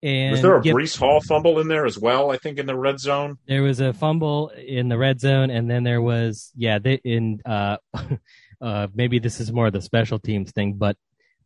[0.04, 2.32] And Was there a yeah, Breece Hall fumble in there as well?
[2.32, 3.38] I think in the red zone.
[3.48, 7.40] There was a fumble in the red zone, and then there was yeah, they, in
[7.46, 7.78] uh,
[8.62, 10.98] uh, maybe this is more of the special teams thing, but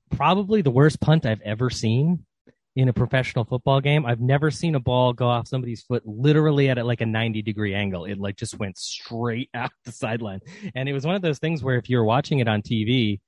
[0.10, 2.26] probably the worst punt I've ever seen
[2.76, 4.06] in a professional football game.
[4.06, 7.74] I've never seen a ball go off somebody's foot literally at like a 90 degree
[7.74, 8.06] angle.
[8.06, 10.40] It like just went straight out the sideline.
[10.76, 13.20] And it was one of those things where if you're watching it on TV,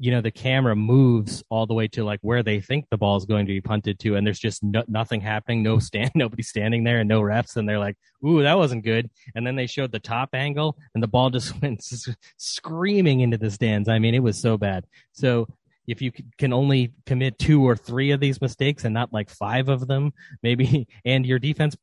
[0.00, 3.16] you know, the camera moves all the way to like where they think the ball
[3.16, 4.14] is going to be punted to.
[4.14, 5.64] And there's just no, nothing happening.
[5.64, 7.56] No stand, nobody standing there and no refs.
[7.56, 9.10] And they're like, Ooh, that wasn't good.
[9.34, 11.82] And then they showed the top angle and the ball just went
[12.36, 13.88] screaming into the stands.
[13.88, 14.84] I mean, it was so bad.
[15.10, 15.48] So
[15.88, 19.68] if you can only commit two or three of these mistakes and not like five
[19.68, 21.76] of them, maybe, and your defense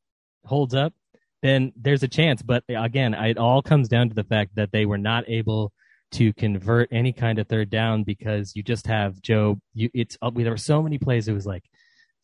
[0.46, 0.94] holds up,
[1.41, 2.41] then there's a chance.
[2.41, 5.74] But again, it all comes down to the fact that they were not able
[6.12, 9.60] to convert any kind of third down because you just have Joe.
[9.74, 11.28] You, it's uh, there were so many plays.
[11.28, 11.63] It was like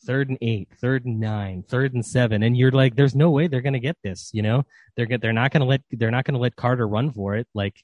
[0.06, 3.48] third and eight, third and nine, third and seven, and you're like, there's no way
[3.48, 4.30] they're going to get this.
[4.34, 4.64] You know,
[4.96, 7.36] they're get, they're not going to let they're not going to let Carter run for
[7.36, 7.48] it.
[7.54, 7.84] Like,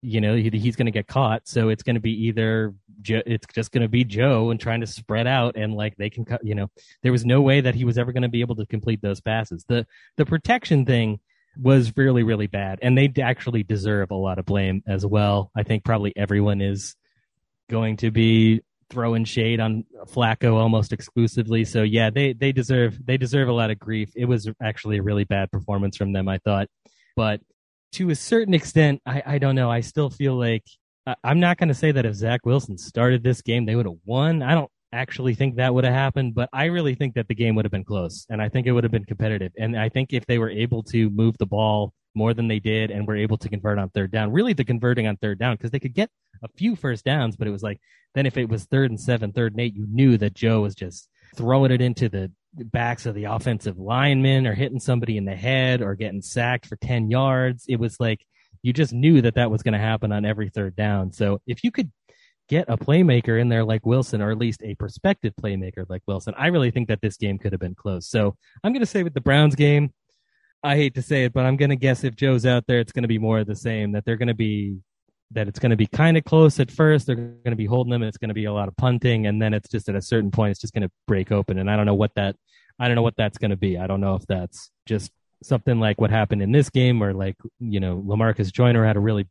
[0.00, 1.48] you know, he, he's going to get caught.
[1.48, 4.80] So it's going to be either Joe, it's just going to be Joe and trying
[4.80, 6.26] to spread out and like they can.
[6.42, 6.70] You know,
[7.02, 9.20] there was no way that he was ever going to be able to complete those
[9.20, 9.64] passes.
[9.68, 11.20] The the protection thing
[11.60, 15.50] was really really bad, and they actually deserve a lot of blame as well.
[15.56, 16.94] I think probably everyone is
[17.68, 21.64] going to be throwing shade on Flacco almost exclusively.
[21.64, 24.12] So yeah, they they deserve they deserve a lot of grief.
[24.16, 26.68] It was actually a really bad performance from them, I thought.
[27.16, 27.40] But
[27.92, 29.70] to a certain extent, I, I don't know.
[29.70, 30.64] I still feel like
[31.06, 33.86] I, I'm not going to say that if Zach Wilson started this game, they would
[33.86, 34.42] have won.
[34.42, 37.54] I don't actually think that would have happened, but I really think that the game
[37.54, 39.52] would have been close, and I think it would have been competitive.
[39.58, 42.90] And I think if they were able to move the ball more than they did
[42.90, 45.70] and were able to convert on third down, really the converting on third down, because
[45.70, 46.10] they could get
[46.42, 47.80] a few first downs, but it was like
[48.14, 50.74] then if it was third and seven, third and eight, you knew that Joe was
[50.74, 55.36] just throwing it into the backs of the offensive linemen or hitting somebody in the
[55.36, 57.64] head or getting sacked for 10 yards.
[57.68, 58.24] It was like
[58.62, 61.12] you just knew that that was going to happen on every third down.
[61.12, 61.90] So if you could
[62.48, 66.34] get a playmaker in there like Wilson, or at least a prospective playmaker like Wilson,
[66.36, 68.08] I really think that this game could have been close.
[68.08, 69.92] So I'm going to say with the Browns game,
[70.62, 72.92] I hate to say it, but I'm going to guess if Joe's out there, it's
[72.92, 74.78] going to be more of the same, that they're going to be
[75.32, 77.06] that it's going to be kind of close at first.
[77.06, 79.26] They're going to be holding them, and it's going to be a lot of punting,
[79.26, 81.58] and then it's just at a certain point, it's just going to break open.
[81.58, 82.36] And I don't know what that,
[82.78, 83.78] I don't know what that's going to be.
[83.78, 85.10] I don't know if that's just
[85.42, 89.00] something like what happened in this game, or like you know, Lamarcus Joyner had a
[89.00, 89.26] really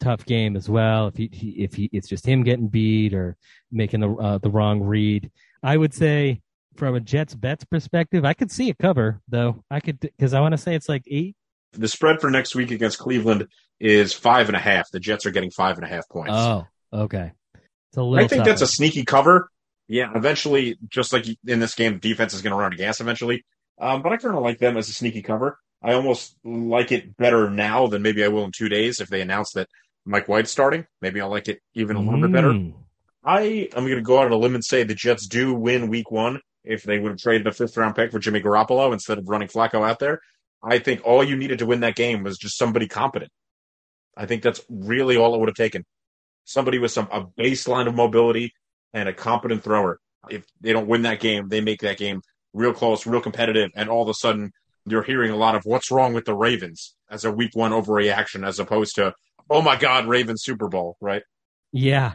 [0.00, 1.08] tough game as well.
[1.08, 3.36] If he, he if he, it's just him getting beat or
[3.70, 5.30] making the uh, the wrong read.
[5.62, 6.40] I would say
[6.76, 9.64] from a Jets bets perspective, I could see a cover though.
[9.70, 11.36] I could because I want to say it's like eight.
[11.72, 13.48] The spread for next week against Cleveland
[13.80, 14.90] is five and a half.
[14.90, 16.32] The Jets are getting five and a half points.
[16.34, 17.32] Oh, okay.
[17.54, 18.24] It's a little.
[18.24, 18.50] I think tougher.
[18.50, 19.48] that's a sneaky cover.
[19.86, 23.00] Yeah, eventually, just like in this game, defense is going to run out of gas
[23.00, 23.44] eventually.
[23.78, 25.58] Um, but I kind of like them as a sneaky cover.
[25.82, 29.20] I almost like it better now than maybe I will in two days if they
[29.20, 29.68] announce that
[30.06, 30.86] Mike White's starting.
[31.02, 32.52] Maybe I'll like it even a little bit better.
[32.52, 32.74] Mm.
[33.22, 35.88] I am going to go out on a limb and say the Jets do win
[35.88, 39.18] Week One if they would have traded a fifth round pick for Jimmy Garoppolo instead
[39.18, 40.20] of running Flacco out there.
[40.62, 43.30] I think all you needed to win that game was just somebody competent.
[44.16, 45.84] I think that's really all it would have taken.
[46.44, 48.52] Somebody with some a baseline of mobility
[48.92, 49.98] and a competent thrower.
[50.30, 52.22] If they don't win that game, they make that game
[52.52, 54.52] real close, real competitive, and all of a sudden
[54.86, 58.46] you're hearing a lot of what's wrong with the Ravens as a Week One overreaction,
[58.46, 59.14] as opposed to
[59.50, 61.22] oh my God, Ravens Super Bowl, right?
[61.72, 62.14] Yeah.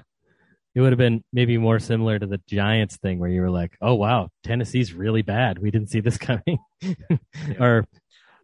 [0.73, 3.75] it would have been maybe more similar to the Giants thing where you were like,
[3.81, 5.59] "Oh wow, Tennessee's really bad.
[5.59, 6.59] We didn't see this coming,"
[7.59, 7.85] or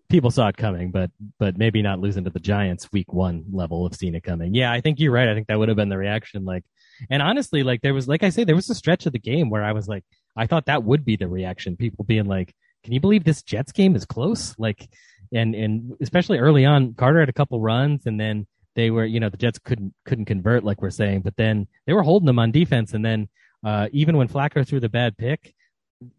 [0.10, 3.86] people saw it coming, but but maybe not losing to the Giants week one level
[3.86, 4.54] of seeing it coming.
[4.54, 5.28] Yeah, I think you're right.
[5.28, 6.46] I think that would have been the reaction.
[6.46, 6.63] Like,
[7.10, 9.50] and honestly, like there was, like I say, there was a stretch of the game
[9.50, 10.04] where I was like,
[10.36, 11.76] I thought that would be the reaction.
[11.76, 14.88] People being like, "Can you believe this Jets game is close?" Like,
[15.34, 19.20] and and especially early on, Carter had a couple runs, and then they were, you
[19.20, 22.39] know, the Jets couldn't couldn't convert like we're saying, but then they were holding them
[22.39, 23.30] on defense, and then
[23.65, 25.56] uh, even when Flacco threw the bad pick,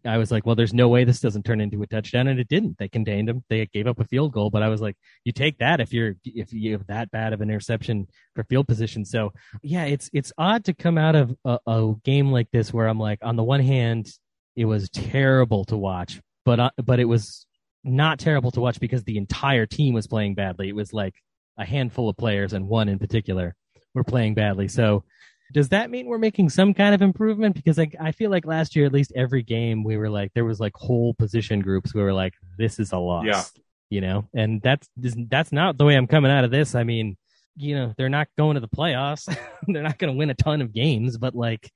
[0.05, 2.47] I was like, well, there's no way this doesn't turn into a touchdown, and it
[2.47, 2.77] didn't.
[2.77, 3.43] They contained him.
[3.49, 6.15] They gave up a field goal, but I was like, you take that if you're
[6.23, 9.05] if you have that bad of an interception for field position.
[9.05, 12.87] So yeah, it's it's odd to come out of a, a game like this where
[12.87, 14.11] I'm like, on the one hand,
[14.55, 17.45] it was terrible to watch, but uh, but it was
[17.83, 20.69] not terrible to watch because the entire team was playing badly.
[20.69, 21.15] It was like
[21.57, 23.55] a handful of players and one in particular
[23.93, 24.67] were playing badly.
[24.67, 25.03] So
[25.53, 27.55] does that mean we're making some kind of improvement?
[27.55, 30.45] Because like I feel like last year, at least every game, we were like there
[30.45, 31.93] was like whole position groups.
[31.93, 33.25] We were like, this is a loss.
[33.25, 33.43] Yeah.
[33.89, 36.75] You know, and that's that's not the way I'm coming out of this.
[36.75, 37.15] I mean,
[37.55, 39.33] you know, they're not going to the playoffs.
[39.67, 41.71] they're not going to win a ton of games, but like,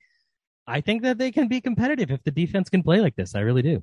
[0.66, 3.34] I think that they can be competitive if the defense can play like this.
[3.34, 3.82] I really do.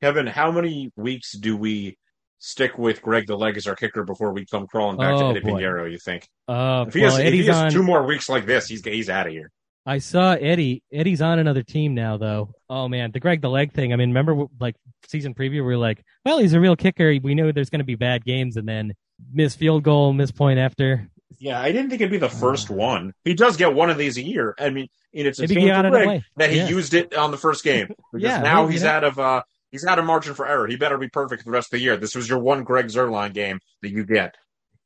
[0.00, 1.98] Kevin, how many weeks do we
[2.38, 5.38] stick with Greg the Leg as our kicker before we come crawling back Oh, to
[5.38, 5.60] Eddy boy.
[5.60, 6.28] Piñeiro, you think?
[6.46, 7.70] Uh, If he well, has, if he has on.
[7.72, 9.50] two more weeks like this, he's he's out of here.
[9.86, 10.82] I saw Eddy.
[10.92, 12.52] Eddy's on another team now, though.
[12.68, 13.92] Oh man, the Greg the leg thing.
[13.92, 15.50] I mean, remember like season preview?
[15.52, 17.14] We were like, well, he's a real kicker.
[17.22, 18.92] We know there's going to be bad games, and then
[19.32, 21.08] miss field goal, miss point after.
[21.38, 23.14] Yeah, I didn't think it'd be the first one.
[23.24, 24.54] He does get one of these a year.
[24.58, 26.24] I mean, and it's a Maybe shame he got for it Greg away.
[26.36, 26.68] that he Yeah.
[26.68, 29.98] used it on the first game because Yeah, now he's out of uh he's out
[29.98, 30.66] of margin for error.
[30.66, 31.96] He better be perfect for the rest of the year.
[31.96, 34.36] This was your one Greg Zuerlein game that you get.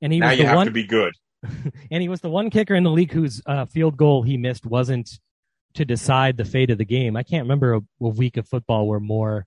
[0.00, 0.66] And he now you have one.
[0.66, 1.14] to be good.
[1.90, 4.66] and he was the one kicker in the league whose uh, field goal he missed
[4.66, 5.18] wasn't
[5.74, 7.16] to decide the fate of the game.
[7.16, 9.46] I can't remember a, a week of football where more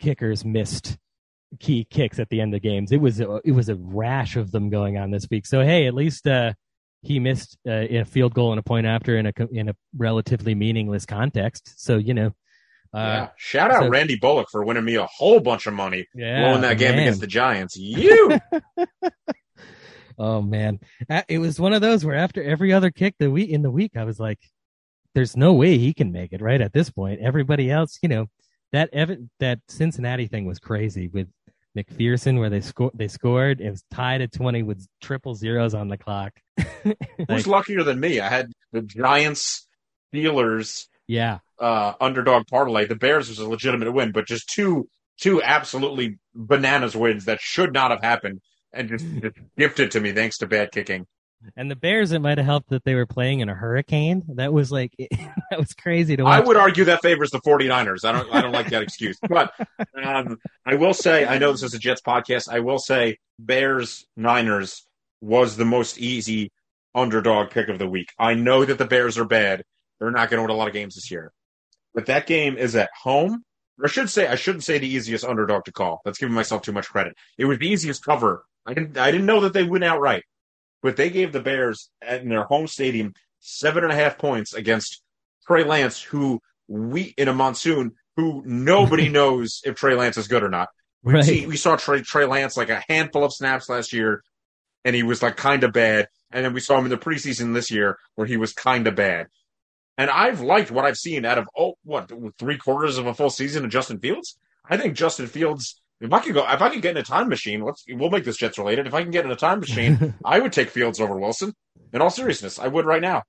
[0.00, 0.98] kickers missed
[1.60, 2.92] key kicks at the end of games.
[2.92, 5.46] It was a, it was a rash of them going on this week.
[5.46, 6.54] So hey, at least uh,
[7.02, 10.54] he missed uh, a field goal and a point after in a in a relatively
[10.54, 11.74] meaningless context.
[11.76, 12.32] So you know,
[12.94, 13.28] uh, yeah.
[13.36, 16.62] Shout out so- Randy Bullock for winning me a whole bunch of money yeah, blowing
[16.62, 17.00] that game man.
[17.00, 17.76] against the Giants.
[17.76, 18.38] You
[20.18, 20.80] Oh man,
[21.28, 23.92] it was one of those where after every other kick the week in the week,
[23.96, 24.38] I was like,
[25.14, 28.26] "There's no way he can make it." Right at this point, everybody else, you know,
[28.72, 31.28] that Evan, that Cincinnati thing was crazy with
[31.76, 32.92] McPherson, where they scored.
[32.94, 33.60] They scored.
[33.60, 36.32] It was tied at twenty with triple zeros on the clock.
[37.28, 38.20] who's luckier than me?
[38.20, 39.66] I had the Giants,
[40.14, 42.86] Steelers, yeah, uh, underdog parlay.
[42.86, 44.88] The Bears was a legitimate win, but just two
[45.18, 48.40] two absolutely bananas wins that should not have happened
[48.72, 51.06] and just, just gifted to me thanks to bad kicking.
[51.56, 52.12] and the Bears.
[52.12, 54.22] It might have helped that they were playing in a hurricane.
[54.36, 54.92] That was like
[55.50, 56.42] that was crazy to watch.
[56.42, 58.04] I would argue that favors the 49ers.
[58.04, 59.18] I don't I don't like that excuse.
[59.28, 59.52] But
[60.02, 62.48] um, I will say I know this is a Jets podcast.
[62.48, 64.86] I will say Bears Niners
[65.20, 66.50] was the most easy
[66.94, 68.08] underdog pick of the week.
[68.18, 69.62] I know that the Bears are bad.
[70.02, 71.32] They're not going to win a lot of games this year.
[71.94, 73.44] But that game is at home.
[73.82, 76.00] I should say I shouldn't say the easiest underdog to call.
[76.04, 77.14] That's giving myself too much credit.
[77.38, 78.44] It was the easiest cover.
[78.66, 80.24] I didn't I didn't know that they went outright.
[80.82, 85.00] But they gave the Bears in their home stadium seven and a half points against
[85.46, 90.42] Trey Lance, who we in a monsoon, who nobody knows if Trey Lance is good
[90.42, 90.68] or not.
[91.04, 91.24] We, right.
[91.24, 94.24] see, we saw Trey, Trey Lance like a handful of snaps last year,
[94.84, 96.08] and he was like kind of bad.
[96.32, 98.96] And then we saw him in the preseason this year where he was kind of
[98.96, 99.28] bad.
[99.98, 103.30] And I've liked what I've seen out of oh what three quarters of a full
[103.30, 104.38] season of Justin Fields.
[104.68, 105.80] I think Justin Fields.
[106.00, 108.24] If I could go, if I could get in a time machine, let's we'll make
[108.24, 108.86] this Jets related.
[108.88, 111.52] If I can get in a time machine, I would take Fields over Wilson.
[111.92, 113.22] In all seriousness, I would right now.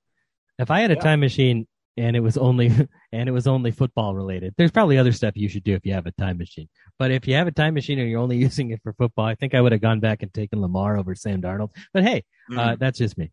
[0.58, 1.02] If I had a Yeah.
[1.02, 2.72] time machine and it was only
[3.12, 5.94] and it was only football related, there's probably other stuff you should do if you
[5.94, 6.68] have a time machine.
[6.98, 9.36] But if you have a time machine and you're only using it for football, I
[9.36, 11.72] think I would have gone back and taken Lamar over Sam Darnold.
[11.94, 12.58] But hey, Mm.
[12.58, 13.32] uh, that's just me.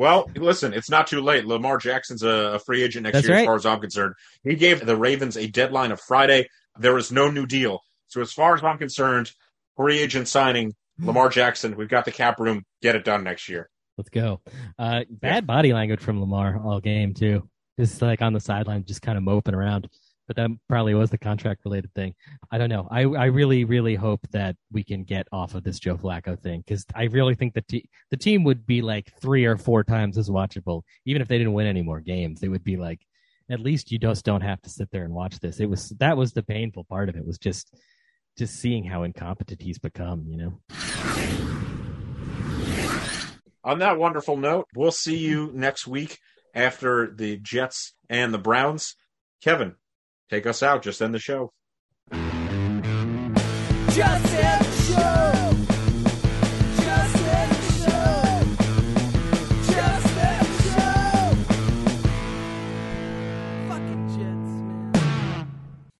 [0.00, 1.44] Well, listen, it's not too late.
[1.44, 4.14] Lamar Jackson's a, a free agent next That's year, as far as I'm concerned.
[4.42, 6.48] He gave the Ravens a deadline of Friday.
[6.78, 7.80] There is no new deal.
[8.06, 9.30] So, as far as I'm concerned,
[9.76, 11.76] free agent signing Lamar Jackson.
[11.76, 12.64] We've got the cap room.
[12.80, 13.68] Get it done next year.
[13.98, 14.40] Let's go.
[14.78, 17.46] Uh, bad body language from Lamar all game too.
[17.78, 19.90] Just like on the sideline, just kind of moping around.
[20.30, 22.14] But that probably was the contract related thing.
[22.52, 22.86] I don't know.
[22.88, 26.62] I, I really, really hope that we can get off of this Joe Flacco thing
[26.64, 30.16] because I really think the te- the team would be like three or four times
[30.16, 32.38] as watchable, even if they didn't win any more games.
[32.38, 33.00] They would be like,
[33.50, 35.58] at least you just don't have to sit there and watch this.
[35.58, 37.74] It was that was the painful part of it was just
[38.38, 40.26] just seeing how incompetent he's become.
[40.28, 40.60] You know.
[43.64, 46.18] on that wonderful note, we'll see you next week
[46.54, 48.94] after the Jets and the Browns.
[49.42, 49.74] Kevin,
[50.30, 50.82] take us out.
[50.82, 51.52] Just end the show.
[53.92, 54.29] Just